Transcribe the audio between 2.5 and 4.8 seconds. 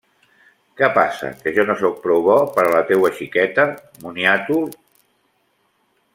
per a la teua xiqueta, moniato!?